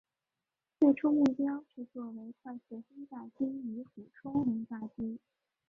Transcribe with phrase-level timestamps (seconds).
[0.79, 5.19] 最初目标是作为快速轰炸机与俯冲轰炸机。